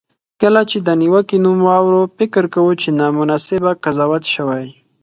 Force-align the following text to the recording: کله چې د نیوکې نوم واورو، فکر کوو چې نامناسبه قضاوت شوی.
کله 0.41 0.61
چې 0.69 0.77
د 0.81 0.89
نیوکې 1.01 1.37
نوم 1.45 1.59
واورو، 1.67 2.01
فکر 2.17 2.43
کوو 2.53 2.71
چې 2.81 2.89
نامناسبه 2.99 3.71
قضاوت 3.83 4.23
شوی. 4.33 4.65